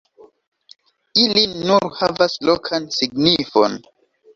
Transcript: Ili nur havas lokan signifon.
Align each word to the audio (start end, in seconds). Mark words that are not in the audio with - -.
Ili 1.25 1.45
nur 1.69 1.87
havas 2.01 2.41
lokan 2.53 2.93
signifon. 3.01 3.83